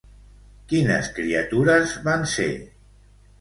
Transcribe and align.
Quines 0.71 1.09
criatures 1.17 1.93
van 2.09 2.27
ser? 2.33 2.49